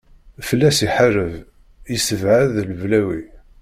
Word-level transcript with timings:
Fell-as 0.47 0.79
iḥareb, 0.87 1.33
yessebɛed 1.91 2.53
leblawi. 2.69 3.21